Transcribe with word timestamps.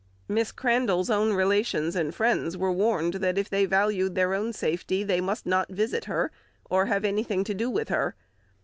Miss 0.27 0.51
Crandall's 0.51 1.11
own 1.11 1.33
relations 1.33 1.95
and 1.95 2.11
friends 2.11 2.57
were 2.57 2.71
warned 2.71 3.13
that 3.13 3.37
if 3.37 3.51
they 3.51 3.67
valued 3.67 4.15
their 4.15 4.33
own 4.33 4.51
safety 4.51 5.03
they 5.03 5.21
must 5.21 5.45
not 5.45 5.69
visit 5.69 6.05
her 6.05 6.31
or 6.67 6.87
have 6.87 7.05
anything 7.05 7.43
to 7.43 7.53
do 7.53 7.69
with 7.69 7.89
her. 7.89 8.15